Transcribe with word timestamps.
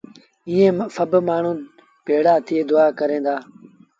ائيٚݩ 0.49 0.89
سڀ 0.95 1.11
مآڻهوٚٚݩ 1.27 1.65
ڀيڙآ 2.05 2.33
ٿئي 2.45 2.59
دُئآ 2.69 2.85
ڪريݩ 2.99 3.23
دآ 3.25 3.35